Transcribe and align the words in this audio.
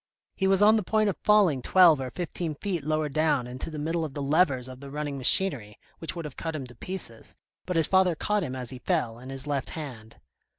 He 0.35 0.47
was 0.47 0.63
on 0.63 0.77
the 0.77 0.81
point 0.81 1.09
of 1.11 1.17
falling 1.23 1.61
twelve 1.61 2.01
or 2.01 2.09
fifteen 2.09 2.55
feet 2.55 2.83
lower 2.83 3.07
down 3.07 3.45
into 3.45 3.69
the 3.69 3.77
middle 3.77 4.03
of 4.03 4.15
the 4.15 4.21
levers 4.23 4.67
of 4.67 4.79
the 4.79 4.89
running 4.89 5.15
machinery 5.15 5.77
which 5.99 6.15
would 6.15 6.25
have 6.25 6.35
cut 6.35 6.55
him 6.55 6.65
to 6.65 6.73
pieces, 6.73 7.35
but 7.67 7.75
his 7.75 7.85
father 7.85 8.15
caught 8.15 8.41
him 8.41 8.55
as 8.55 8.71
he 8.71 8.79
fell, 8.79 9.19
in 9.19 9.29
his 9.29 9.45
left 9.45 9.69
hand. 9.77 10.17